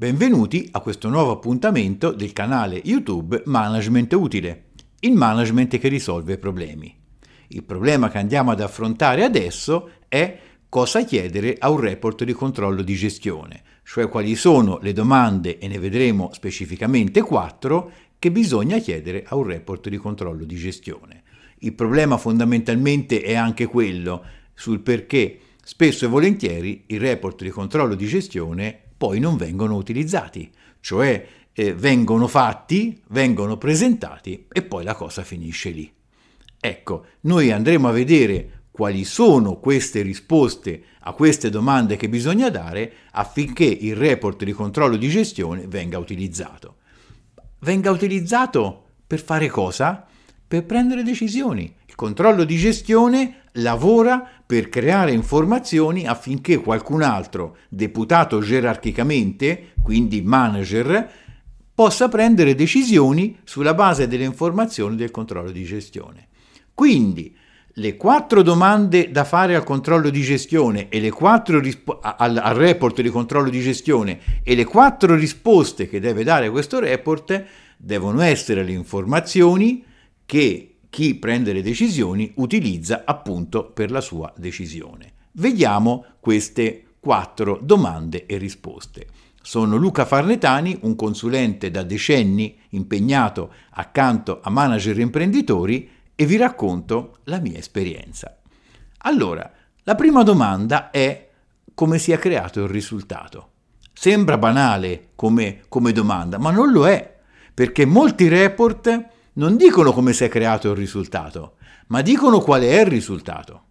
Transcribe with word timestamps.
Benvenuti 0.00 0.66
a 0.70 0.80
questo 0.80 1.10
nuovo 1.10 1.32
appuntamento 1.32 2.10
del 2.12 2.32
canale 2.32 2.80
YouTube 2.82 3.42
Management 3.44 4.10
Utile, 4.14 4.68
il 5.00 5.12
management 5.12 5.76
che 5.76 5.88
risolve 5.88 6.38
problemi. 6.38 6.96
Il 7.48 7.64
problema 7.64 8.08
che 8.08 8.16
andiamo 8.16 8.50
ad 8.50 8.62
affrontare 8.62 9.24
adesso 9.24 9.90
è 10.08 10.38
cosa 10.70 11.04
chiedere 11.04 11.54
a 11.58 11.68
un 11.68 11.80
report 11.80 12.24
di 12.24 12.32
controllo 12.32 12.80
di 12.80 12.94
gestione, 12.94 13.62
cioè 13.84 14.08
quali 14.08 14.36
sono 14.36 14.78
le 14.80 14.94
domande, 14.94 15.58
e 15.58 15.68
ne 15.68 15.78
vedremo 15.78 16.30
specificamente 16.32 17.20
quattro, 17.20 17.92
che 18.18 18.30
bisogna 18.30 18.78
chiedere 18.78 19.26
a 19.28 19.36
un 19.36 19.44
report 19.44 19.90
di 19.90 19.98
controllo 19.98 20.46
di 20.46 20.56
gestione. 20.56 21.24
Il 21.58 21.74
problema 21.74 22.16
fondamentalmente 22.16 23.20
è 23.20 23.34
anche 23.34 23.66
quello 23.66 24.24
sul 24.54 24.80
perché 24.80 25.40
spesso 25.62 26.06
e 26.06 26.08
volentieri 26.08 26.84
i 26.86 26.96
report 26.96 27.42
di 27.42 27.50
controllo 27.50 27.94
di 27.94 28.06
gestione 28.06 28.84
poi 29.00 29.20
non 29.20 29.38
vengono 29.38 29.76
utilizzati, 29.76 30.50
cioè 30.80 31.26
eh, 31.54 31.72
vengono 31.72 32.26
fatti, 32.26 33.00
vengono 33.08 33.56
presentati 33.56 34.44
e 34.52 34.60
poi 34.60 34.84
la 34.84 34.94
cosa 34.94 35.22
finisce 35.22 35.70
lì. 35.70 35.90
Ecco, 36.60 37.06
noi 37.20 37.50
andremo 37.50 37.88
a 37.88 37.92
vedere 37.92 38.64
quali 38.70 39.04
sono 39.04 39.56
queste 39.56 40.02
risposte 40.02 40.82
a 41.00 41.14
queste 41.14 41.48
domande 41.48 41.96
che 41.96 42.10
bisogna 42.10 42.50
dare 42.50 42.92
affinché 43.12 43.64
il 43.64 43.96
report 43.96 44.44
di 44.44 44.52
controllo 44.52 44.96
di 44.96 45.08
gestione 45.08 45.66
venga 45.66 45.96
utilizzato 45.96 46.74
venga 47.60 47.90
utilizzato 47.90 48.84
per 49.06 49.20
fare 49.20 49.48
cosa? 49.48 50.06
Per 50.46 50.64
prendere 50.64 51.02
decisioni. 51.02 51.72
Controllo 52.00 52.44
di 52.44 52.56
gestione 52.56 53.42
lavora 53.56 54.26
per 54.46 54.70
creare 54.70 55.12
informazioni 55.12 56.06
affinché 56.06 56.56
qualcun 56.56 57.02
altro, 57.02 57.58
deputato 57.68 58.40
gerarchicamente, 58.40 59.72
quindi 59.82 60.22
manager, 60.22 61.10
possa 61.74 62.08
prendere 62.08 62.54
decisioni 62.54 63.36
sulla 63.44 63.74
base 63.74 64.08
delle 64.08 64.24
informazioni 64.24 64.96
del 64.96 65.10
controllo 65.10 65.50
di 65.50 65.62
gestione. 65.62 66.28
Quindi 66.72 67.36
le 67.74 67.96
quattro 67.98 68.40
domande 68.40 69.10
da 69.10 69.24
fare 69.24 69.54
al 69.54 69.64
controllo 69.64 70.08
di 70.08 70.22
gestione 70.22 70.88
e 70.88 71.00
le 71.00 71.10
quattro 71.10 71.60
rispo- 71.60 72.00
al, 72.00 72.38
al 72.38 72.54
report 72.54 73.02
di 73.02 73.10
controllo 73.10 73.50
di 73.50 73.60
gestione 73.60 74.20
e 74.42 74.54
le 74.54 74.64
quattro 74.64 75.14
risposte 75.14 75.86
che 75.86 76.00
deve 76.00 76.24
dare 76.24 76.48
questo 76.48 76.78
report 76.78 77.44
devono 77.76 78.22
essere 78.22 78.64
le 78.64 78.72
informazioni 78.72 79.84
che 80.24 80.69
chi 80.90 81.14
prende 81.14 81.52
le 81.52 81.62
decisioni 81.62 82.32
utilizza 82.36 83.04
appunto 83.06 83.70
per 83.70 83.90
la 83.90 84.00
sua 84.00 84.32
decisione. 84.36 85.12
Vediamo 85.32 86.04
queste 86.18 86.84
quattro 86.98 87.58
domande 87.62 88.26
e 88.26 88.36
risposte. 88.36 89.06
Sono 89.40 89.76
Luca 89.76 90.04
Farnetani, 90.04 90.80
un 90.82 90.96
consulente 90.96 91.70
da 91.70 91.82
decenni 91.82 92.58
impegnato 92.70 93.52
accanto 93.70 94.40
a 94.42 94.50
manager 94.50 94.98
e 94.98 95.02
imprenditori 95.02 95.90
e 96.14 96.26
vi 96.26 96.36
racconto 96.36 97.18
la 97.24 97.38
mia 97.38 97.56
esperienza. 97.56 98.36
Allora, 98.98 99.50
la 99.84 99.94
prima 99.94 100.22
domanda 100.22 100.90
è 100.90 101.30
come 101.72 101.98
si 101.98 102.12
è 102.12 102.18
creato 102.18 102.62
il 102.64 102.68
risultato. 102.68 103.48
Sembra 103.92 104.36
banale 104.36 105.10
come, 105.14 105.62
come 105.68 105.92
domanda, 105.92 106.36
ma 106.36 106.50
non 106.50 106.70
lo 106.70 106.86
è, 106.86 107.18
perché 107.54 107.86
molti 107.86 108.28
report 108.28 109.08
non 109.34 109.56
dicono 109.56 109.92
come 109.92 110.12
si 110.12 110.24
è 110.24 110.28
creato 110.28 110.70
il 110.70 110.76
risultato, 110.76 111.56
ma 111.88 112.02
dicono 112.02 112.40
qual 112.40 112.62
è 112.62 112.80
il 112.80 112.86
risultato. 112.86 113.64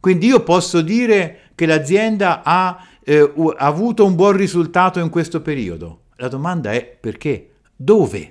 Quindi 0.00 0.26
io 0.26 0.42
posso 0.42 0.80
dire 0.80 1.50
che 1.54 1.66
l'azienda 1.66 2.42
ha, 2.44 2.78
eh, 3.02 3.32
ha 3.56 3.66
avuto 3.66 4.04
un 4.04 4.14
buon 4.14 4.36
risultato 4.36 5.00
in 5.00 5.08
questo 5.08 5.42
periodo. 5.42 6.04
La 6.16 6.28
domanda 6.28 6.72
è 6.72 6.84
perché? 6.84 7.54
Dove? 7.74 8.30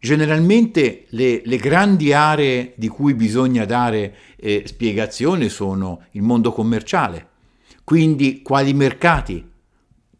Generalmente 0.00 1.06
le, 1.08 1.42
le, 1.44 1.56
grandi 1.56 2.12
aree 2.12 2.72
di 2.76 2.88
cui 2.88 3.14
bisogna 3.14 3.64
dare 3.64 4.14
eh, 4.36 4.62
spiegazione 4.64 5.48
sono 5.48 6.02
il 6.12 6.22
mondo 6.22 6.52
commerciale, 6.52 7.28
quindi 7.82 8.42
quali 8.42 8.72
mercati, 8.74 9.50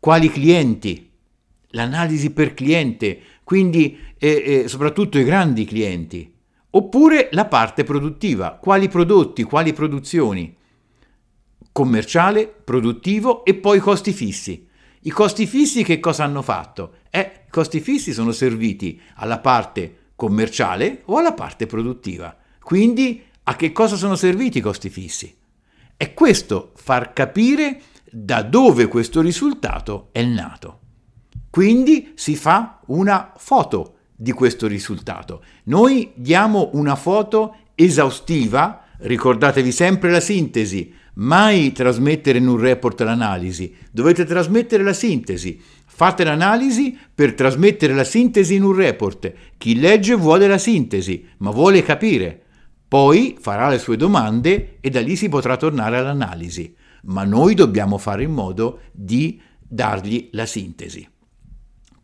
quali 0.01 0.31
clienti, 0.31 1.08
l'analisi 1.71 2.31
per 2.31 2.55
cliente, 2.55 3.21
quindi 3.45 3.99
eh, 4.19 4.63
eh, 4.65 4.69
soprattutto 4.69 5.19
i 5.19 5.25
grandi 5.25 5.65
clienti, 5.65 6.33
oppure 6.71 7.29
la 7.33 7.47
parte 7.47 7.85
produttiva, 7.85 8.53
quali 8.53 8.89
prodotti, 8.89 9.43
quali 9.43 9.73
produzioni, 9.73 10.57
commerciale, 11.73 12.47
produttivo 12.47 13.45
e 13.45 13.55
poi 13.55 13.79
costi 13.79 14.13
fissi. 14.13 14.67
I 15.03 15.11
costi 15.11 15.47
fissi 15.47 15.85
che 15.85 16.01
cosa 16.01 16.25
hanno 16.25 16.43
fatto? 16.43 16.97
Eh, 17.11 17.45
i 17.47 17.51
costi 17.51 17.81
fissi 17.81 18.13
sono 18.13 18.33
serviti 18.33 19.01
alla 19.15 19.39
parte 19.39 19.97
commerciale 20.17 21.03
o 21.05 21.19
alla 21.19 21.33
parte 21.33 21.67
produttiva. 21.67 22.37
Quindi 22.61 23.23
a 23.45 23.57
che 23.57 23.73
cosa 23.73 23.97
sono 23.97 24.17
serviti 24.17 24.59
i 24.59 24.61
costi 24.61 24.91
fissi? 24.91 25.35
È 25.97 26.13
questo 26.15 26.73
far 26.75 27.13
capire 27.13 27.81
da 28.11 28.43
dove 28.43 28.89
questo 28.89 29.21
risultato 29.21 30.09
è 30.13 30.23
nato. 30.25 30.81
Quindi 31.59 32.13
si 32.15 32.37
fa 32.37 32.79
una 32.87 33.33
foto 33.37 33.97
di 34.15 34.31
questo 34.31 34.69
risultato. 34.69 35.43
Noi 35.65 36.13
diamo 36.15 36.71
una 36.75 36.95
foto 36.95 37.57
esaustiva, 37.75 38.85
ricordatevi 38.99 39.73
sempre 39.73 40.13
la 40.13 40.21
sintesi, 40.21 40.95
mai 41.15 41.73
trasmettere 41.73 42.39
in 42.39 42.47
un 42.47 42.59
report 42.59 43.01
l'analisi, 43.01 43.75
dovete 43.91 44.25
trasmettere 44.25 44.85
la 44.85 44.93
sintesi. 44.93 45.61
Fate 45.85 46.23
l'analisi 46.23 46.97
per 47.13 47.35
trasmettere 47.35 47.93
la 47.93 48.05
sintesi 48.05 48.55
in 48.55 48.63
un 48.63 48.77
report. 48.77 49.33
Chi 49.59 49.81
legge 49.81 50.15
vuole 50.15 50.47
la 50.47 50.59
sintesi, 50.59 51.27
ma 51.39 51.51
vuole 51.51 51.83
capire. 51.83 52.41
Poi 52.87 53.37
farà 53.41 53.69
le 53.69 53.81
sue 53.81 53.97
domande 53.97 54.77
e 54.81 54.91
da 54.91 55.01
lì 55.01 55.17
si 55.17 55.29
potrà 55.29 55.57
tornare 55.57 55.97
all'analisi. 55.97 56.73
Ma 57.07 57.25
noi 57.25 57.55
dobbiamo 57.55 57.99
fare 57.99 58.23
in 58.23 58.31
modo 58.31 58.83
di 58.93 59.41
dargli 59.59 60.29
la 60.31 60.47
sintesi. 60.47 61.17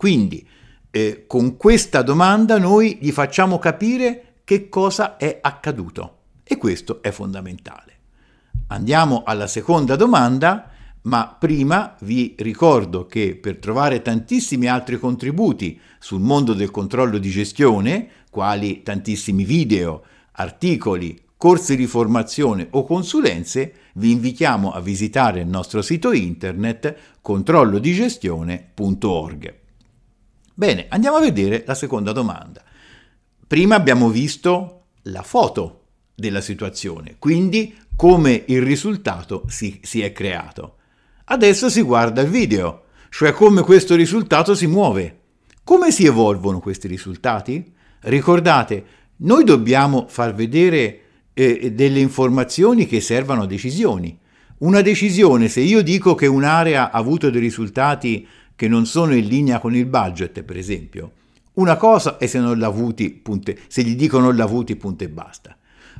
Quindi, 0.05 0.45
eh, 0.91 1.23
con 1.25 1.57
questa 1.57 2.03
domanda 2.03 2.59
noi 2.59 2.99
gli 3.01 3.09
facciamo 3.09 3.57
capire 3.57 4.35
che 4.43 4.69
cosa 4.69 5.17
è 5.17 5.39
accaduto 5.41 6.17
e 6.43 6.57
questo 6.57 7.01
è 7.01 7.09
fondamentale. 7.09 7.93
Andiamo 8.67 9.23
alla 9.25 9.47
seconda 9.47 9.95
domanda, 9.95 10.69
ma 11.01 11.35
prima 11.39 11.95
vi 12.01 12.35
ricordo 12.37 13.07
che 13.07 13.35
per 13.35 13.57
trovare 13.57 14.03
tantissimi 14.03 14.67
altri 14.67 14.99
contributi 14.99 15.79
sul 15.97 16.21
mondo 16.21 16.53
del 16.53 16.69
controllo 16.69 17.17
di 17.17 17.31
gestione, 17.31 18.07
quali 18.29 18.83
tantissimi 18.83 19.43
video, 19.43 20.03
articoli, 20.33 21.19
corsi 21.35 21.75
di 21.75 21.87
formazione 21.87 22.67
o 22.69 22.83
consulenze, 22.83 23.73
vi 23.95 24.11
invitiamo 24.11 24.71
a 24.71 24.79
visitare 24.81 25.39
il 25.39 25.47
nostro 25.47 25.81
sito 25.81 26.11
internet 26.11 26.95
controllodigestione.org. 27.21 29.63
Bene, 30.57 30.85
andiamo 30.87 31.17
a 31.17 31.19
vedere 31.19 31.65
la 31.67 31.75
seconda 31.75 32.13
domanda. 32.13 32.63
Prima 33.45 33.75
abbiamo 33.75 34.07
visto 34.07 34.83
la 35.03 35.21
foto 35.21 35.87
della 36.15 36.39
situazione, 36.39 37.17
quindi 37.19 37.77
come 37.93 38.45
il 38.47 38.61
risultato 38.61 39.43
si, 39.49 39.81
si 39.83 40.01
è 40.01 40.13
creato. 40.13 40.77
Adesso 41.25 41.69
si 41.69 41.81
guarda 41.81 42.21
il 42.21 42.29
video, 42.29 42.85
cioè 43.09 43.33
come 43.33 43.63
questo 43.63 43.95
risultato 43.95 44.55
si 44.55 44.65
muove. 44.65 45.19
Come 45.65 45.91
si 45.91 46.05
evolvono 46.05 46.61
questi 46.61 46.87
risultati? 46.87 47.73
Ricordate, 47.99 48.85
noi 49.17 49.43
dobbiamo 49.43 50.05
far 50.07 50.33
vedere 50.33 51.01
eh, 51.33 51.73
delle 51.73 51.99
informazioni 51.99 52.85
che 52.85 53.01
servano 53.01 53.41
a 53.41 53.47
decisioni. 53.47 54.17
Una 54.59 54.79
decisione, 54.79 55.49
se 55.49 55.59
io 55.59 55.81
dico 55.81 56.15
che 56.15 56.27
un'area 56.27 56.91
ha 56.91 56.97
avuto 56.97 57.29
dei 57.29 57.41
risultati 57.41 58.25
che 58.55 58.67
non 58.67 58.85
sono 58.85 59.13
in 59.13 59.27
linea 59.27 59.59
con 59.59 59.75
il 59.75 59.85
budget, 59.85 60.43
per 60.43 60.57
esempio, 60.57 61.11
una 61.55 61.77
cosa 61.77 62.17
è 62.17 62.25
se 62.25 62.39
non 62.39 62.57
l'ha 62.57 62.67
avuti, 62.67 63.09
punte, 63.11 63.57
se 63.67 63.83
gli 63.83 63.95
dico 63.95 64.19
non 64.19 64.35
l'ha 64.35 64.43
avuti, 64.43 64.75
punto 64.75 65.03
e 65.03 65.09
basta. 65.09 65.57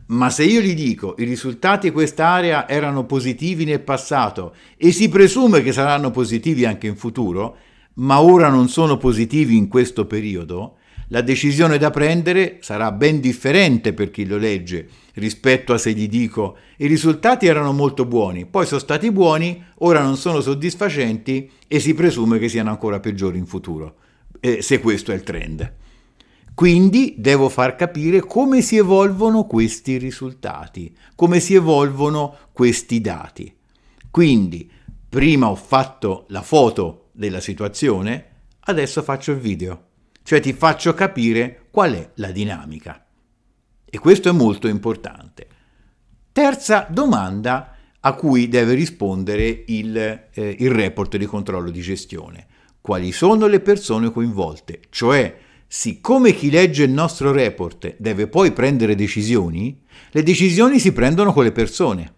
Ma 0.07 0.29
se 0.29 0.43
io 0.43 0.61
gli 0.61 0.75
dico 0.75 1.15
i 1.17 1.23
risultati 1.23 1.87
di 1.87 1.93
quest'area 1.93 2.67
erano 2.67 3.05
positivi 3.05 3.65
nel 3.65 3.79
passato 3.79 4.53
e 4.77 4.91
si 4.91 5.09
presume 5.09 5.61
che 5.61 5.71
saranno 5.71 6.11
positivi 6.11 6.65
anche 6.65 6.87
in 6.87 6.95
futuro, 6.95 7.57
ma 7.95 8.21
ora 8.21 8.49
non 8.49 8.67
sono 8.67 8.97
positivi 8.97 9.55
in 9.55 9.67
questo 9.67 10.05
periodo, 10.05 10.77
la 11.09 11.21
decisione 11.21 11.77
da 11.77 11.89
prendere 11.91 12.57
sarà 12.61 12.91
ben 12.91 13.19
differente 13.19 13.93
per 13.93 14.09
chi 14.11 14.25
lo 14.25 14.37
legge 14.37 14.87
rispetto 15.15 15.73
a 15.73 15.77
se 15.77 15.93
gli 15.93 16.07
dico 16.07 16.57
i 16.77 16.87
risultati 16.87 17.45
erano 17.45 17.71
molto 17.71 18.05
buoni, 18.05 18.45
poi 18.45 18.65
sono 18.65 18.79
stati 18.79 19.11
buoni, 19.11 19.63
ora 19.79 20.01
non 20.01 20.17
sono 20.17 20.41
soddisfacenti 20.41 21.49
e 21.67 21.79
si 21.79 21.93
presume 21.93 22.39
che 22.39 22.49
siano 22.49 22.69
ancora 22.69 22.99
peggiori 22.99 23.37
in 23.37 23.45
futuro, 23.45 23.95
eh, 24.39 24.61
se 24.61 24.79
questo 24.79 25.11
è 25.11 25.15
il 25.15 25.23
trend. 25.23 25.73
Quindi 26.53 27.15
devo 27.17 27.49
far 27.49 27.75
capire 27.75 28.21
come 28.21 28.61
si 28.61 28.77
evolvono 28.77 29.45
questi 29.45 29.97
risultati, 29.97 30.95
come 31.13 31.41
si 31.41 31.53
evolvono 31.53 32.35
questi 32.53 33.01
dati. 33.01 33.53
Quindi 34.09 34.71
prima 35.09 35.49
ho 35.49 35.55
fatto 35.55 36.25
la 36.29 36.41
foto 36.41 37.09
della 37.11 37.41
situazione, 37.41 38.25
adesso 38.61 39.03
faccio 39.03 39.31
il 39.33 39.39
video, 39.39 39.84
cioè 40.25 40.39
ti 40.39 40.53
faccio 40.53 40.95
capire 40.95 41.67
qual 41.69 41.93
è 41.93 42.09
la 42.15 42.31
dinamica. 42.31 43.05
E 43.87 43.99
questo 43.99 44.27
è 44.27 44.31
molto 44.31 44.67
importante. 44.67 45.47
Terza 46.31 46.87
domanda 46.89 47.75
a 47.99 48.13
cui 48.13 48.47
deve 48.47 48.73
rispondere 48.73 49.65
il, 49.67 49.95
eh, 49.95 50.31
il 50.33 50.71
report 50.71 51.17
di 51.17 51.27
controllo 51.27 51.69
di 51.69 51.79
gestione. 51.79 52.47
Quali 52.81 53.11
sono 53.11 53.45
le 53.45 53.59
persone 53.59 54.11
coinvolte? 54.11 54.79
Cioè, 54.89 55.37
siccome 55.67 56.33
chi 56.33 56.49
legge 56.49 56.85
il 56.85 56.91
nostro 56.91 57.31
report 57.31 57.95
deve 57.99 58.25
poi 58.25 58.51
prendere 58.51 58.95
decisioni, 58.95 59.79
le 60.09 60.23
decisioni 60.23 60.79
si 60.79 60.91
prendono 60.91 61.33
con 61.33 61.43
le 61.43 61.51
persone. 61.51 62.13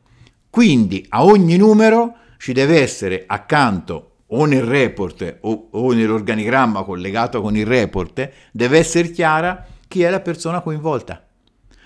Quindi 0.49 1.05
a 1.09 1.25
ogni 1.25 1.57
numero 1.57 2.15
ci 2.37 2.53
deve 2.53 2.79
essere 2.79 3.25
accanto 3.27 4.16
o 4.27 4.45
nel 4.45 4.63
report 4.63 5.37
o, 5.41 5.69
o 5.71 5.93
nell'organigramma 5.93 6.83
collegato 6.83 7.41
con 7.41 7.55
il 7.55 7.65
report, 7.65 8.29
deve 8.51 8.77
essere 8.77 9.11
chiara 9.11 9.65
chi 9.87 10.01
è 10.01 10.09
la 10.09 10.19
persona 10.19 10.61
coinvolta. 10.61 11.25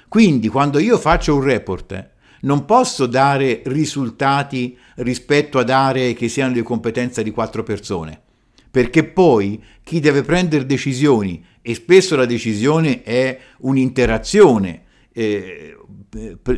Quindi 0.08 0.48
quando 0.48 0.80
io 0.80 0.98
faccio 0.98 1.36
un 1.36 1.44
report 1.44 2.10
non 2.42 2.66
posso 2.66 3.06
dare 3.06 3.62
risultati 3.66 4.78
rispetto 4.96 5.60
ad 5.60 5.70
aree 5.70 6.14
che 6.14 6.28
siano 6.28 6.54
di 6.54 6.64
competenza 6.64 7.22
di 7.22 7.32
quattro 7.32 7.64
persone, 7.64 8.20
perché 8.70 9.04
poi 9.04 9.64
chi 9.84 10.00
deve 10.00 10.24
prendere 10.24 10.66
decisioni, 10.66 11.46
e 11.62 11.76
spesso 11.76 12.16
la 12.16 12.26
decisione 12.26 13.04
è 13.04 13.38
un'interazione, 13.60 14.82
eh, 15.14 15.76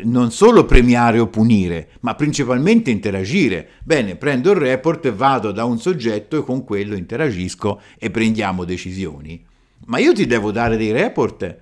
non 0.04 0.32
solo 0.32 0.66
premiare 0.66 1.20
o 1.20 1.28
punire, 1.28 1.90
ma 2.02 2.16
principalmente 2.16 2.92
interagire. 2.92 3.68
Bene, 3.84 4.16
prendo 4.16 4.52
il 4.52 4.58
report, 4.58 5.12
vado 5.12 5.52
da 5.52 5.66
un 5.66 5.80
soggetto 5.80 6.40
e 6.40 6.44
con 6.44 6.64
quello 6.64 6.96
interagisco 6.96 7.82
e 7.98 8.10
prendiamo 8.10 8.64
decisioni. 8.64 9.44
Ma 9.86 9.98
io 10.00 10.14
ti 10.14 10.26
devo 10.26 10.52
dare 10.52 10.78
dei 10.78 10.92
report 10.92 11.58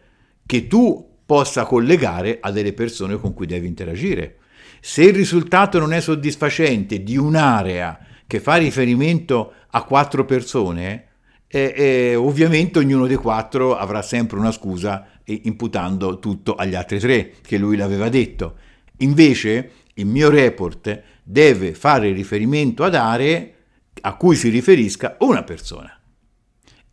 che 0.46 0.68
tu 0.68 1.10
possa 1.26 1.66
collegare 1.66 2.40
a 2.42 2.52
delle 2.52 2.74
persone 2.74 3.18
con 3.18 3.34
cui 3.34 3.46
devi 3.46 3.68
interagire. 3.68 4.38
Se 4.80 5.04
il 5.04 5.14
risultato 5.14 5.80
non 5.80 5.94
è 5.94 6.02
soddisfacente 6.02 7.04
di 7.04 7.18
un'area 7.18 8.00
che 8.28 8.40
fa 8.40 8.56
riferimento 8.56 9.54
a 9.70 9.84
quattro 9.84 10.26
persone, 10.26 11.08
eh, 11.48 11.74
eh, 11.76 12.16
ovviamente 12.16 12.80
ognuno 12.80 13.06
dei 13.08 13.18
quattro 13.18 13.76
avrà 13.76 14.02
sempre 14.02 14.40
una 14.40 14.52
scusa 14.52 15.06
imputando 15.26 16.20
tutto 16.20 16.56
agli 16.56 16.76
altri 16.76 17.00
tre, 17.00 17.34
che 17.42 17.58
lui 17.58 17.78
l'aveva 17.78 18.10
detto. 18.10 18.56
Invece 18.98 19.72
il 19.96 20.06
mio 20.06 20.30
report 20.30 21.04
deve 21.24 21.74
fare 21.74 22.12
riferimento 22.12 22.84
ad 22.84 22.96
aree 22.96 23.56
a 24.02 24.16
cui 24.16 24.36
si 24.36 24.50
riferisca 24.50 25.18
una 25.20 25.44
persona. 25.44 25.96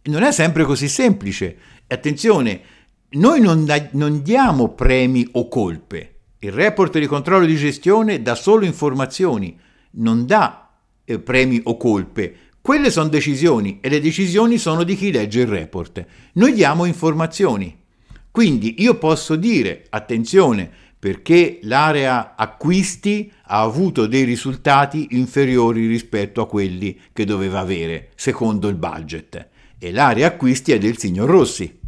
Non 0.03 0.23
è 0.23 0.33
sempre 0.33 0.65
così 0.65 0.89
semplice. 0.89 1.57
Attenzione, 1.87 2.61
noi 3.11 3.41
non, 3.41 3.65
da, 3.65 3.89
non 3.93 4.23
diamo 4.23 4.71
premi 4.75 5.27
o 5.33 5.49
colpe. 5.49 6.15
Il 6.41 6.53
report 6.53 6.99
di 6.99 7.07
controllo 7.07 7.47
di 7.47 7.57
gestione 7.57 8.23
dà 8.23 8.35
solo 8.35 8.65
informazioni, 8.65 9.59
non 9.93 10.27
dà 10.27 10.71
eh, 11.05 11.19
premi 11.19 11.61
o 11.65 11.77
colpe. 11.77 12.37
Quelle 12.61 12.91
sono 12.91 13.09
decisioni 13.09 13.79
e 13.81 13.89
le 13.89 14.01
decisioni 14.01 14.59
sono 14.59 14.83
di 14.83 14.95
chi 14.95 15.11
legge 15.11 15.41
il 15.41 15.47
report. 15.47 16.05
Noi 16.35 16.53
diamo 16.53 16.85
informazioni. 16.85 17.78
Quindi 18.39 18.77
io 18.83 18.95
posso 18.99 19.35
dire, 19.35 19.87
attenzione, 19.89 20.71
perché 20.97 21.59
l'area 21.63 22.37
acquisti 22.37 23.33
ha 23.47 23.63
avuto 23.63 24.07
dei 24.07 24.23
risultati 24.23 25.09
inferiori 25.11 25.89
rispetto 25.89 26.41
a 26.41 26.47
quelli 26.47 26.97
che 27.13 27.25
doveva 27.25 27.59
avere, 27.59 28.11
secondo 28.15 28.69
il 28.69 28.77
budget. 28.77 29.49
E 29.77 29.91
l'area 29.91 30.29
acquisti 30.29 30.71
è 30.71 30.79
del 30.79 30.99
signor 30.99 31.29
Rossi. 31.29 31.81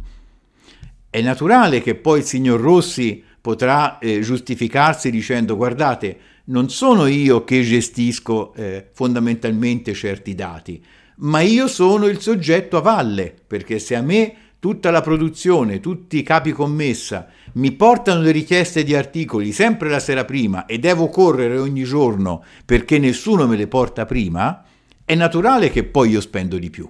È 1.09 1.21
naturale 1.21 1.81
che 1.81 1.95
poi 1.95 2.19
il 2.19 2.25
signor 2.25 2.59
Rossi 2.59 3.23
potrà 3.39 3.97
eh, 3.99 4.19
giustificarsi 4.19 5.09
dicendo 5.09 5.55
guardate, 5.55 6.17
non 6.47 6.69
sono 6.69 7.05
io 7.05 7.45
che 7.45 7.61
gestisco 7.61 8.53
eh, 8.55 8.89
fondamentalmente 8.91 9.93
certi 9.93 10.35
dati, 10.35 10.83
ma 11.19 11.39
io 11.39 11.69
sono 11.69 12.07
il 12.07 12.19
soggetto 12.19 12.75
a 12.75 12.81
valle, 12.81 13.33
perché 13.47 13.79
se 13.79 13.95
a 13.95 14.01
me 14.01 14.35
tutta 14.61 14.91
la 14.91 15.01
produzione, 15.01 15.79
tutti 15.79 16.19
i 16.19 16.21
capi 16.21 16.51
commessa 16.51 17.27
mi 17.53 17.71
portano 17.71 18.21
le 18.21 18.29
richieste 18.29 18.83
di 18.83 18.93
articoli 18.93 19.51
sempre 19.51 19.89
la 19.89 19.99
sera 19.99 20.23
prima 20.23 20.67
e 20.67 20.77
devo 20.77 21.09
correre 21.09 21.57
ogni 21.57 21.83
giorno 21.83 22.43
perché 22.63 22.99
nessuno 22.99 23.47
me 23.47 23.57
le 23.57 23.65
porta 23.65 24.05
prima, 24.05 24.63
è 25.03 25.15
naturale 25.15 25.71
che 25.71 25.83
poi 25.83 26.11
io 26.11 26.21
spendo 26.21 26.59
di 26.59 26.69
più. 26.69 26.87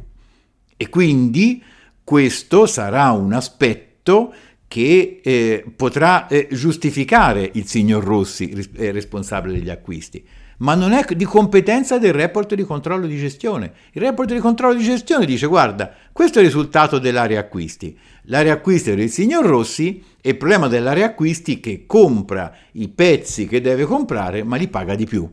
E 0.75 0.89
quindi 0.89 1.63
questo 2.03 2.65
sarà 2.65 3.11
un 3.11 3.31
aspetto 3.31 4.33
che 4.67 5.21
eh, 5.23 5.63
potrà 5.73 6.27
eh, 6.27 6.49
giustificare 6.51 7.51
il 7.53 7.67
signor 7.67 8.03
Rossi, 8.03 8.49
eh, 8.73 8.91
responsabile 8.91 9.53
degli 9.53 9.69
acquisti 9.69 10.21
ma 10.61 10.75
non 10.75 10.93
è 10.93 11.05
di 11.15 11.25
competenza 11.25 11.97
del 11.97 12.13
report 12.13 12.53
di 12.53 12.63
controllo 12.63 13.07
di 13.07 13.17
gestione. 13.17 13.73
Il 13.93 14.01
report 14.01 14.31
di 14.31 14.39
controllo 14.39 14.75
di 14.75 14.83
gestione 14.83 15.25
dice 15.25 15.47
guarda, 15.47 15.91
questo 16.11 16.37
è 16.37 16.41
il 16.41 16.47
risultato 16.47 16.99
dell'area 16.99 17.39
acquisti. 17.39 17.97
L'area 18.25 18.53
acquisti 18.53 18.91
è 18.91 18.95
del 18.95 19.09
signor 19.09 19.45
Rossi 19.45 20.03
e 20.21 20.29
il 20.29 20.37
problema 20.37 20.67
dell'area 20.67 21.05
acquisti 21.05 21.59
che 21.59 21.85
compra 21.87 22.53
i 22.73 22.87
pezzi 22.89 23.47
che 23.47 23.59
deve 23.59 23.85
comprare 23.85 24.43
ma 24.43 24.55
li 24.55 24.67
paga 24.67 24.93
di 24.95 25.05
più. 25.05 25.29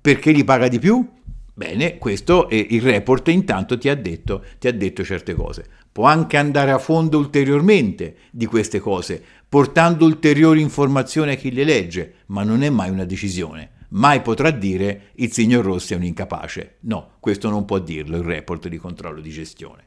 Perché 0.00 0.32
li 0.32 0.44
paga 0.44 0.68
di 0.68 0.78
più? 0.80 1.08
Bene, 1.54 1.96
questo 1.96 2.48
è 2.48 2.54
il 2.54 2.82
report 2.82 3.28
intanto 3.28 3.78
ti 3.78 3.88
ha, 3.88 3.94
detto, 3.94 4.44
ti 4.58 4.66
ha 4.66 4.72
detto 4.72 5.04
certe 5.04 5.34
cose. 5.34 5.64
Può 5.92 6.06
anche 6.06 6.36
andare 6.36 6.72
a 6.72 6.78
fondo 6.78 7.18
ulteriormente 7.18 8.16
di 8.30 8.46
queste 8.46 8.80
cose, 8.80 9.22
portando 9.48 10.04
ulteriori 10.04 10.60
informazioni 10.60 11.30
a 11.30 11.36
chi 11.36 11.52
le 11.52 11.64
legge, 11.64 12.14
ma 12.26 12.42
non 12.42 12.62
è 12.62 12.68
mai 12.68 12.90
una 12.90 13.04
decisione 13.04 13.70
mai 13.90 14.22
potrà 14.22 14.50
dire 14.50 15.10
il 15.14 15.32
signor 15.32 15.64
Rossi 15.64 15.94
è 15.94 15.96
un 15.96 16.04
incapace. 16.04 16.76
No, 16.80 17.12
questo 17.20 17.48
non 17.48 17.64
può 17.64 17.78
dirlo 17.78 18.16
il 18.16 18.24
report 18.24 18.68
di 18.68 18.78
controllo 18.78 19.20
di 19.20 19.30
gestione. 19.30 19.84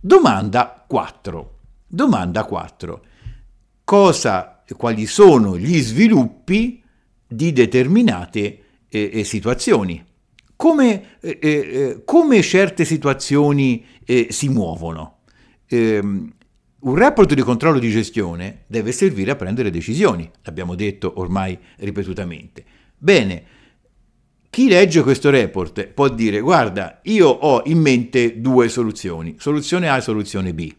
Domanda 0.00 0.84
4. 0.86 1.58
Domanda 1.86 2.44
4. 2.44 3.04
Cosa, 3.84 4.62
quali 4.76 5.06
sono 5.06 5.56
gli 5.56 5.78
sviluppi 5.78 6.82
di 7.26 7.52
determinate 7.52 8.62
eh, 8.88 9.10
eh 9.12 9.24
situazioni? 9.24 10.04
Come, 10.56 11.18
eh, 11.20 11.38
eh, 11.40 11.48
eh, 11.48 12.02
come, 12.04 12.42
certe 12.42 12.84
situazioni 12.84 13.84
eh, 14.04 14.28
si 14.30 14.48
muovono? 14.48 15.18
Ehm, 15.66 16.32
un 16.78 16.94
report 16.94 17.34
di 17.34 17.42
controllo 17.42 17.78
di 17.78 17.90
gestione 17.90 18.64
deve 18.66 18.92
servire 18.92 19.32
a 19.32 19.36
prendere 19.36 19.70
decisioni, 19.70 20.30
l'abbiamo 20.42 20.74
detto 20.74 21.14
ormai 21.16 21.58
ripetutamente. 21.78 22.64
Bene, 22.98 23.44
chi 24.48 24.68
legge 24.68 25.02
questo 25.02 25.28
report 25.28 25.86
può 25.88 26.08
dire 26.08 26.40
guarda, 26.40 27.00
io 27.02 27.28
ho 27.28 27.62
in 27.66 27.78
mente 27.78 28.40
due 28.40 28.68
soluzioni, 28.68 29.36
soluzione 29.38 29.88
A 29.88 29.98
e 29.98 30.00
soluzione 30.00 30.54
B. 30.54 30.72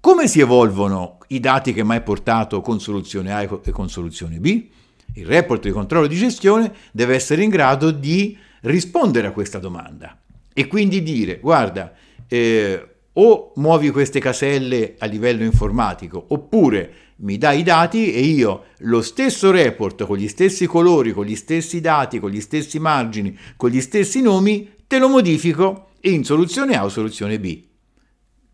Come 0.00 0.26
si 0.26 0.40
evolvono 0.40 1.18
i 1.28 1.40
dati 1.40 1.72
che 1.72 1.84
mi 1.84 1.92
hai 1.92 2.02
portato 2.02 2.60
con 2.60 2.80
soluzione 2.80 3.32
A 3.32 3.42
e 3.42 3.70
con 3.70 3.88
soluzione 3.88 4.38
B? 4.38 4.66
Il 5.14 5.26
report 5.26 5.62
di 5.62 5.70
controllo 5.70 6.08
di 6.08 6.16
gestione 6.16 6.72
deve 6.90 7.14
essere 7.14 7.42
in 7.44 7.50
grado 7.50 7.90
di 7.90 8.36
rispondere 8.62 9.28
a 9.28 9.30
questa 9.30 9.58
domanda 9.58 10.18
e 10.52 10.66
quindi 10.66 11.02
dire 11.02 11.38
guarda, 11.38 11.92
eh, 12.26 12.88
o 13.12 13.52
muovi 13.56 13.90
queste 13.90 14.18
caselle 14.18 14.96
a 14.98 15.06
livello 15.06 15.44
informatico 15.44 16.24
oppure 16.28 16.92
mi 17.16 17.38
dai 17.38 17.60
i 17.60 17.62
dati 17.62 18.12
e 18.12 18.20
io 18.20 18.64
lo 18.78 19.00
stesso 19.02 19.50
report 19.50 20.04
con 20.04 20.16
gli 20.16 20.28
stessi 20.28 20.66
colori, 20.66 21.12
con 21.12 21.24
gli 21.24 21.36
stessi 21.36 21.80
dati, 21.80 22.18
con 22.18 22.30
gli 22.30 22.40
stessi 22.40 22.78
margini, 22.78 23.36
con 23.56 23.70
gli 23.70 23.80
stessi 23.80 24.20
nomi, 24.20 24.70
te 24.86 24.98
lo 24.98 25.08
modifico 25.08 25.90
in 26.02 26.24
soluzione 26.24 26.76
A 26.76 26.84
o 26.84 26.88
soluzione 26.88 27.38
B. 27.38 27.62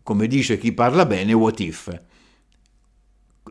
Come 0.03 0.27
dice 0.27 0.57
chi 0.57 0.71
parla 0.71 1.05
bene, 1.05 1.33
what 1.33 1.59
if? 1.59 2.01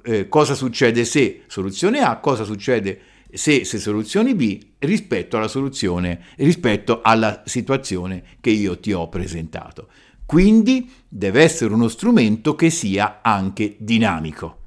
Eh, 0.04 0.28
cosa 0.28 0.54
succede 0.54 1.04
se 1.04 1.42
soluzione 1.46 2.00
A, 2.00 2.18
cosa 2.18 2.44
succede 2.44 3.00
se, 3.32 3.64
se 3.64 3.78
soluzione 3.78 4.34
B 4.34 4.58
rispetto 4.78 5.36
alla 5.36 5.48
soluzione, 5.48 6.24
rispetto 6.36 7.00
alla 7.02 7.42
situazione 7.46 8.22
che 8.40 8.50
io 8.50 8.78
ti 8.78 8.92
ho 8.92 9.08
presentato. 9.08 9.88
Quindi 10.24 10.88
deve 11.08 11.42
essere 11.42 11.74
uno 11.74 11.88
strumento 11.88 12.54
che 12.54 12.70
sia 12.70 13.20
anche 13.22 13.76
dinamico. 13.78 14.59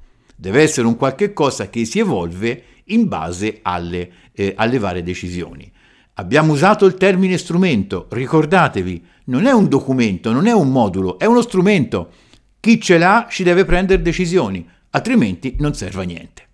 Deve 0.44 0.60
essere 0.60 0.86
un 0.86 0.96
qualche 0.96 1.32
cosa 1.32 1.70
che 1.70 1.86
si 1.86 2.00
evolve 2.00 2.64
in 2.88 3.08
base 3.08 3.60
alle, 3.62 4.10
eh, 4.34 4.52
alle 4.54 4.78
varie 4.78 5.02
decisioni. 5.02 5.72
Abbiamo 6.16 6.52
usato 6.52 6.84
il 6.84 6.96
termine 6.96 7.38
strumento, 7.38 8.08
ricordatevi, 8.10 9.06
non 9.24 9.46
è 9.46 9.52
un 9.52 9.68
documento, 9.68 10.32
non 10.32 10.46
è 10.46 10.52
un 10.52 10.70
modulo, 10.70 11.18
è 11.18 11.24
uno 11.24 11.40
strumento. 11.40 12.10
Chi 12.60 12.78
ce 12.78 12.98
l'ha 12.98 13.26
ci 13.30 13.42
deve 13.42 13.64
prendere 13.64 14.02
decisioni, 14.02 14.68
altrimenti 14.90 15.56
non 15.60 15.72
serve 15.72 16.02
a 16.02 16.04
niente. 16.04 16.46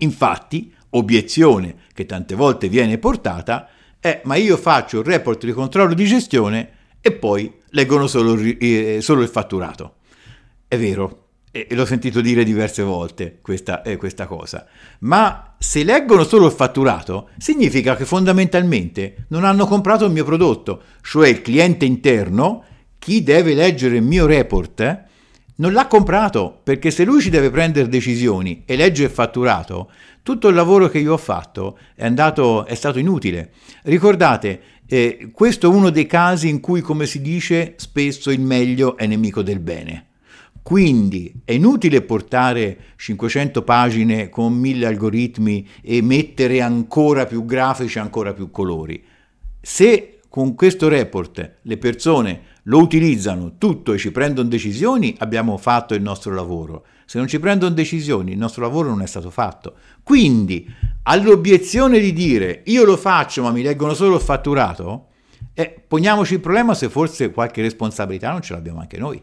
Infatti, 0.00 0.70
obiezione 0.90 1.76
che 1.94 2.04
tante 2.04 2.34
volte 2.34 2.68
viene 2.68 2.98
portata 2.98 3.66
Eh, 3.98 4.20
ma 4.24 4.34
io 4.34 4.58
faccio 4.58 4.98
il 4.98 5.06
report 5.06 5.46
di 5.46 5.52
controllo 5.52 5.94
di 5.94 6.04
gestione 6.04 6.68
e 7.00 7.12
poi 7.12 7.50
leggono 7.70 8.06
solo, 8.06 8.38
eh, 8.38 8.98
solo 9.00 9.22
il 9.22 9.28
fatturato. 9.28 9.94
È 10.68 10.76
vero, 10.76 11.23
e 11.56 11.68
l'ho 11.70 11.86
sentito 11.86 12.20
dire 12.20 12.42
diverse 12.42 12.82
volte 12.82 13.38
questa, 13.40 13.82
eh, 13.82 13.96
questa, 13.96 14.26
cosa, 14.26 14.66
ma 15.00 15.54
se 15.56 15.84
leggono 15.84 16.24
solo 16.24 16.46
il 16.46 16.52
fatturato 16.52 17.28
significa 17.38 17.94
che 17.94 18.04
fondamentalmente 18.04 19.26
non 19.28 19.44
hanno 19.44 19.64
comprato 19.64 20.04
il 20.04 20.10
mio 20.10 20.24
prodotto, 20.24 20.82
cioè 21.00 21.28
il 21.28 21.42
cliente 21.42 21.84
interno, 21.84 22.64
chi 22.98 23.22
deve 23.22 23.54
leggere 23.54 23.98
il 23.98 24.02
mio 24.02 24.26
report, 24.26 24.80
eh, 24.80 25.02
non 25.56 25.72
l'ha 25.72 25.86
comprato, 25.86 26.58
perché 26.64 26.90
se 26.90 27.04
lui 27.04 27.20
ci 27.20 27.30
deve 27.30 27.50
prendere 27.50 27.88
decisioni 27.88 28.64
e 28.66 28.74
legge 28.74 29.04
il 29.04 29.10
fatturato, 29.10 29.92
tutto 30.24 30.48
il 30.48 30.56
lavoro 30.56 30.88
che 30.88 30.98
io 30.98 31.12
ho 31.12 31.18
fatto 31.18 31.78
è, 31.94 32.04
andato, 32.04 32.66
è 32.66 32.74
stato 32.74 32.98
inutile. 32.98 33.52
Ricordate, 33.84 34.60
eh, 34.86 35.30
questo 35.32 35.70
è 35.70 35.72
uno 35.72 35.90
dei 35.90 36.06
casi 36.06 36.48
in 36.48 36.58
cui, 36.58 36.80
come 36.80 37.06
si 37.06 37.22
dice, 37.22 37.74
spesso 37.76 38.32
il 38.32 38.40
meglio 38.40 38.96
è 38.96 39.06
nemico 39.06 39.42
del 39.42 39.60
bene. 39.60 40.06
Quindi 40.64 41.42
è 41.44 41.52
inutile 41.52 42.00
portare 42.00 42.78
500 42.96 43.60
pagine 43.64 44.30
con 44.30 44.54
mille 44.54 44.86
algoritmi 44.86 45.68
e 45.82 46.00
mettere 46.00 46.62
ancora 46.62 47.26
più 47.26 47.44
grafici, 47.44 47.98
ancora 47.98 48.32
più 48.32 48.50
colori. 48.50 49.04
Se 49.60 50.20
con 50.30 50.54
questo 50.54 50.88
report 50.88 51.56
le 51.60 51.76
persone 51.76 52.40
lo 52.62 52.78
utilizzano 52.78 53.58
tutto 53.58 53.92
e 53.92 53.98
ci 53.98 54.10
prendono 54.10 54.48
decisioni, 54.48 55.14
abbiamo 55.18 55.58
fatto 55.58 55.92
il 55.92 56.00
nostro 56.00 56.32
lavoro. 56.32 56.86
Se 57.04 57.18
non 57.18 57.28
ci 57.28 57.38
prendono 57.38 57.74
decisioni, 57.74 58.32
il 58.32 58.38
nostro 58.38 58.62
lavoro 58.62 58.88
non 58.88 59.02
è 59.02 59.06
stato 59.06 59.28
fatto. 59.28 59.74
Quindi, 60.02 60.66
all'obiezione 61.02 61.98
di 61.98 62.14
dire 62.14 62.62
io 62.64 62.84
lo 62.84 62.96
faccio 62.96 63.42
ma 63.42 63.50
mi 63.50 63.60
leggono 63.60 63.92
solo 63.92 64.14
il 64.14 64.22
fatturato, 64.22 65.08
eh, 65.52 65.82
poniamoci 65.86 66.32
il 66.32 66.40
problema 66.40 66.72
se 66.72 66.88
forse 66.88 67.32
qualche 67.32 67.60
responsabilità 67.60 68.30
non 68.30 68.40
ce 68.40 68.54
l'abbiamo 68.54 68.80
anche 68.80 68.96
noi 68.96 69.22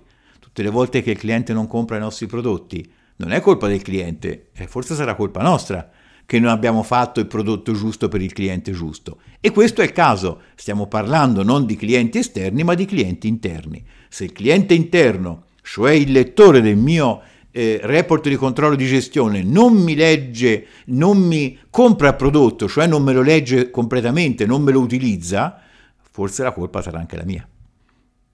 tutte 0.51 0.63
le 0.63 0.69
volte 0.69 1.01
che 1.01 1.11
il 1.11 1.17
cliente 1.17 1.53
non 1.53 1.65
compra 1.65 1.95
i 1.95 2.01
nostri 2.01 2.25
prodotti, 2.25 2.85
non 3.17 3.31
è 3.31 3.39
colpa 3.39 3.69
del 3.69 3.81
cliente, 3.81 4.49
eh, 4.53 4.67
forse 4.67 4.95
sarà 4.95 5.15
colpa 5.15 5.41
nostra 5.41 5.89
che 6.25 6.39
non 6.39 6.49
abbiamo 6.49 6.83
fatto 6.83 7.21
il 7.21 7.27
prodotto 7.27 7.71
giusto 7.71 8.09
per 8.09 8.21
il 8.21 8.33
cliente 8.33 8.73
giusto. 8.73 9.19
E 9.39 9.51
questo 9.51 9.79
è 9.79 9.85
il 9.85 9.93
caso, 9.93 10.41
stiamo 10.55 10.87
parlando 10.87 11.43
non 11.43 11.65
di 11.65 11.77
clienti 11.77 12.17
esterni 12.17 12.63
ma 12.63 12.73
di 12.73 12.85
clienti 12.85 13.29
interni. 13.29 13.81
Se 14.09 14.25
il 14.25 14.33
cliente 14.33 14.73
interno, 14.73 15.45
cioè 15.61 15.93
il 15.93 16.11
lettore 16.11 16.59
del 16.59 16.75
mio 16.75 17.21
eh, 17.51 17.79
report 17.83 18.27
di 18.27 18.35
controllo 18.35 18.75
di 18.75 18.85
gestione, 18.85 19.43
non 19.43 19.73
mi 19.73 19.95
legge, 19.95 20.65
non 20.87 21.17
mi 21.17 21.57
compra 21.69 22.09
il 22.09 22.15
prodotto, 22.15 22.67
cioè 22.67 22.87
non 22.87 23.03
me 23.03 23.13
lo 23.13 23.21
legge 23.21 23.69
completamente, 23.69 24.45
non 24.45 24.63
me 24.63 24.73
lo 24.73 24.81
utilizza, 24.81 25.61
forse 26.11 26.43
la 26.43 26.51
colpa 26.51 26.81
sarà 26.81 26.99
anche 26.99 27.15
la 27.15 27.25
mia. 27.25 27.47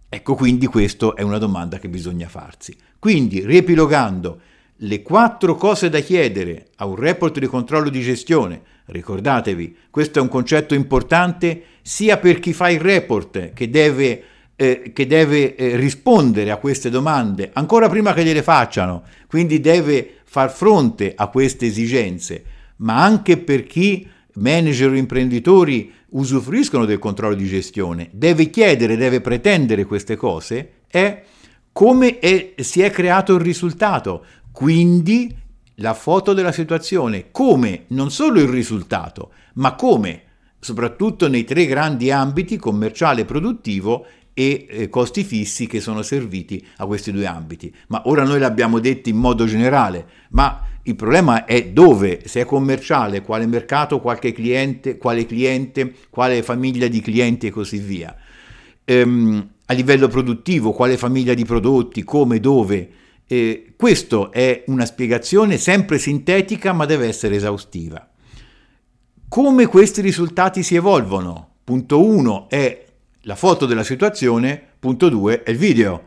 Ecco 0.09 0.35
quindi 0.35 0.67
questa 0.67 1.13
è 1.15 1.21
una 1.21 1.37
domanda 1.37 1.79
che 1.79 1.89
bisogna 1.89 2.29
farsi. 2.29 2.75
Quindi, 2.97 3.45
riepilogando, 3.45 4.39
le 4.81 5.01
quattro 5.01 5.55
cose 5.55 5.89
da 5.89 5.99
chiedere 5.99 6.67
a 6.77 6.85
un 6.85 6.95
report 6.95 7.39
di 7.39 7.47
controllo 7.47 7.89
di 7.89 8.01
gestione, 8.01 8.61
ricordatevi, 8.85 9.75
questo 9.89 10.19
è 10.19 10.21
un 10.21 10.29
concetto 10.29 10.73
importante 10.73 11.63
sia 11.81 12.17
per 12.17 12.39
chi 12.39 12.53
fa 12.53 12.69
il 12.69 12.79
report 12.79 13.53
che 13.53 13.69
deve, 13.69 14.23
eh, 14.55 14.91
che 14.93 15.07
deve 15.07 15.55
eh, 15.55 15.75
rispondere 15.75 16.51
a 16.51 16.57
queste 16.57 16.89
domande 16.89 17.49
ancora 17.53 17.89
prima 17.89 18.13
che 18.13 18.23
gliele 18.23 18.43
facciano, 18.43 19.03
quindi 19.27 19.59
deve 19.59 20.19
far 20.23 20.51
fronte 20.51 21.13
a 21.15 21.27
queste 21.27 21.65
esigenze, 21.65 22.43
ma 22.77 23.03
anche 23.03 23.37
per 23.37 23.65
chi 23.65 24.07
manager 24.37 24.91
o 24.91 24.95
imprenditori 24.95 25.91
usufruiscono 26.09 26.85
del 26.85 26.99
controllo 26.99 27.35
di 27.35 27.45
gestione, 27.45 28.09
deve 28.11 28.49
chiedere, 28.49 28.97
deve 28.97 29.21
pretendere 29.21 29.85
queste 29.85 30.15
cose, 30.15 30.71
è 30.87 31.23
come 31.71 32.19
è, 32.19 32.55
si 32.57 32.81
è 32.81 32.89
creato 32.89 33.35
il 33.35 33.41
risultato, 33.41 34.25
quindi 34.51 35.35
la 35.75 35.93
foto 35.93 36.33
della 36.33 36.51
situazione, 36.51 37.27
come 37.31 37.83
non 37.89 38.09
solo 38.09 38.39
il 38.39 38.47
risultato, 38.47 39.31
ma 39.55 39.75
come, 39.75 40.23
soprattutto 40.59 41.27
nei 41.27 41.43
tre 41.43 41.65
grandi 41.65 42.09
ambiti 42.09 42.57
commerciale, 42.57 43.25
produttivo 43.25 44.05
e 44.33 44.65
eh, 44.69 44.89
costi 44.89 45.23
fissi 45.23 45.67
che 45.67 45.79
sono 45.79 46.01
serviti 46.01 46.65
a 46.77 46.85
questi 46.85 47.11
due 47.11 47.25
ambiti. 47.25 47.73
Ma 47.87 48.03
ora 48.05 48.23
noi 48.23 48.39
l'abbiamo 48.39 48.79
detto 48.79 49.09
in 49.09 49.17
modo 49.17 49.45
generale, 49.45 50.07
ma 50.29 50.63
il 50.87 50.95
problema 50.95 51.43
è 51.43 51.65
dove, 51.65 52.21
se 52.25 52.41
è 52.41 52.45
commerciale, 52.45 53.21
quale 53.21 53.45
mercato, 53.45 53.99
qualche 53.99 54.31
cliente, 54.31 54.97
quale 54.97 55.25
cliente, 55.25 55.93
quale 56.09 56.41
famiglia 56.43 56.87
di 56.87 57.01
clienti 57.01 57.47
e 57.47 57.49
così 57.49 57.77
via. 57.77 58.15
Ehm, 58.85 59.49
a 59.65 59.73
livello 59.73 60.07
produttivo, 60.07 60.71
quale 60.71 60.95
famiglia 60.95 61.33
di 61.33 61.43
prodotti, 61.43 62.03
come, 62.03 62.39
dove. 62.39 62.89
Eh, 63.27 63.73
questo 63.75 64.31
è 64.31 64.63
una 64.67 64.85
spiegazione 64.85 65.57
sempre 65.57 65.99
sintetica 65.99 66.71
ma 66.71 66.85
deve 66.85 67.07
essere 67.07 67.35
esaustiva. 67.35 68.09
Come 69.27 69.65
questi 69.65 69.99
risultati 69.99 70.63
si 70.63 70.75
evolvono? 70.75 71.55
Punto 71.65 72.01
1 72.01 72.47
è 72.47 72.85
la 73.23 73.35
foto 73.35 73.65
della 73.65 73.83
situazione, 73.83 74.61
punto 74.79 75.09
2 75.09 75.43
è 75.43 75.51
il 75.51 75.57
video. 75.57 76.03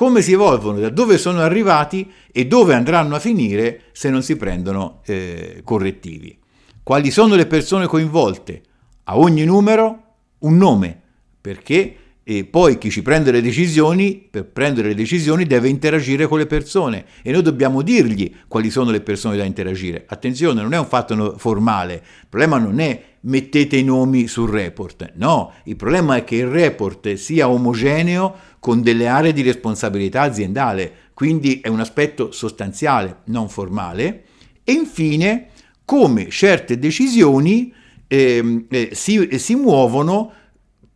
Come 0.00 0.22
si 0.22 0.32
evolvono, 0.32 0.78
da 0.78 0.88
dove 0.88 1.18
sono 1.18 1.40
arrivati 1.40 2.10
e 2.32 2.46
dove 2.46 2.72
andranno 2.72 3.16
a 3.16 3.18
finire 3.18 3.82
se 3.92 4.08
non 4.08 4.22
si 4.22 4.38
prendono 4.38 5.02
eh, 5.04 5.60
correttivi. 5.62 6.38
Quali 6.82 7.10
sono 7.10 7.34
le 7.34 7.44
persone 7.44 7.86
coinvolte? 7.86 8.62
A 9.04 9.18
ogni 9.18 9.44
numero 9.44 10.04
un 10.38 10.56
nome, 10.56 10.98
perché 11.38 11.96
e 12.22 12.44
poi 12.44 12.78
chi 12.78 12.90
ci 12.90 13.02
prende 13.02 13.30
le 13.30 13.40
decisioni, 13.40 14.26
per 14.30 14.46
prendere 14.46 14.88
le 14.88 14.94
decisioni 14.94 15.46
deve 15.46 15.68
interagire 15.68 16.26
con 16.26 16.38
le 16.38 16.46
persone 16.46 17.04
e 17.22 17.32
noi 17.32 17.42
dobbiamo 17.42 17.82
dirgli 17.82 18.32
quali 18.46 18.70
sono 18.70 18.90
le 18.90 19.00
persone 19.00 19.36
da 19.36 19.44
interagire. 19.44 20.04
Attenzione, 20.06 20.62
non 20.62 20.74
è 20.74 20.78
un 20.78 20.86
fatto 20.86 21.34
formale, 21.38 21.94
il 21.94 22.26
problema 22.28 22.58
non 22.58 22.78
è 22.78 23.02
mettete 23.22 23.76
i 23.76 23.84
nomi 23.84 24.26
sul 24.28 24.50
report, 24.50 25.12
no, 25.16 25.52
il 25.64 25.76
problema 25.76 26.16
è 26.16 26.24
che 26.24 26.36
il 26.36 26.46
report 26.46 27.14
sia 27.14 27.48
omogeneo 27.48 28.34
con 28.60 28.82
delle 28.82 29.08
aree 29.08 29.32
di 29.32 29.42
responsabilità 29.42 30.22
aziendale, 30.22 30.92
quindi 31.14 31.60
è 31.60 31.68
un 31.68 31.80
aspetto 31.80 32.32
sostanziale, 32.32 33.18
non 33.24 33.48
formale. 33.48 34.24
E 34.62 34.72
infine, 34.72 35.48
come 35.84 36.28
certe 36.28 36.78
decisioni 36.78 37.72
eh, 38.06 38.66
eh, 38.68 38.90
si, 38.92 39.26
eh, 39.26 39.38
si 39.38 39.54
muovono 39.54 40.32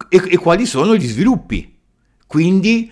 e, 0.08 0.22
e 0.28 0.36
quali 0.36 0.66
sono 0.66 0.96
gli 0.96 1.06
sviluppi. 1.06 1.76
Quindi, 2.26 2.90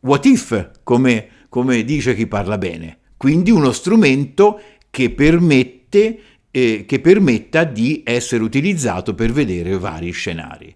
what 0.00 0.24
if, 0.26 0.70
come, 0.82 1.28
come 1.48 1.84
dice 1.84 2.14
chi 2.14 2.26
parla 2.26 2.58
bene. 2.58 2.98
Quindi 3.16 3.50
uno 3.50 3.72
strumento 3.72 4.60
che 4.90 5.10
permette 5.10 6.20
eh, 6.52 6.84
che 6.86 7.00
permetta 7.00 7.64
di 7.64 8.02
essere 8.04 8.44
utilizzato 8.44 9.14
per 9.14 9.32
vedere 9.32 9.76
vari 9.78 10.12
scenari. 10.12 10.72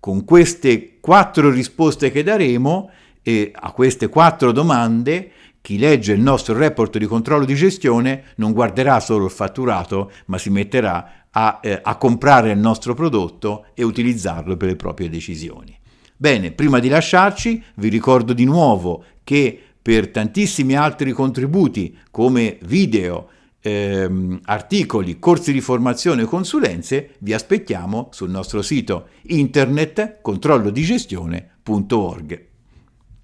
Con 0.00 0.24
queste 0.24 0.98
quattro 1.00 1.50
risposte 1.50 2.10
che 2.10 2.22
daremo 2.22 2.90
eh, 3.22 3.52
a 3.54 3.70
queste 3.72 4.08
quattro 4.08 4.52
domande, 4.52 5.30
chi 5.68 5.76
legge 5.76 6.14
il 6.14 6.22
nostro 6.22 6.56
report 6.56 6.96
di 6.96 7.04
controllo 7.04 7.44
di 7.44 7.54
gestione 7.54 8.32
non 8.36 8.52
guarderà 8.52 9.00
solo 9.00 9.26
il 9.26 9.30
fatturato, 9.30 10.10
ma 10.28 10.38
si 10.38 10.48
metterà 10.48 11.26
a, 11.30 11.60
eh, 11.62 11.78
a 11.82 11.98
comprare 11.98 12.52
il 12.52 12.58
nostro 12.58 12.94
prodotto 12.94 13.66
e 13.74 13.84
utilizzarlo 13.84 14.56
per 14.56 14.68
le 14.68 14.76
proprie 14.76 15.10
decisioni. 15.10 15.78
Bene, 16.16 16.52
prima 16.52 16.78
di 16.78 16.88
lasciarci 16.88 17.62
vi 17.74 17.90
ricordo 17.90 18.32
di 18.32 18.46
nuovo 18.46 19.04
che 19.22 19.60
per 19.82 20.08
tantissimi 20.08 20.74
altri 20.74 21.12
contributi 21.12 21.98
come 22.10 22.56
video, 22.62 23.28
ehm, 23.60 24.40
articoli, 24.44 25.18
corsi 25.18 25.52
di 25.52 25.60
formazione 25.60 26.22
e 26.22 26.24
consulenze 26.24 27.10
vi 27.18 27.34
aspettiamo 27.34 28.08
sul 28.10 28.30
nostro 28.30 28.62
sito 28.62 29.08
internet 29.24 30.22
controllodigestione.org. 30.22 32.46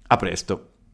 A 0.07 0.17
presto! 0.17 0.69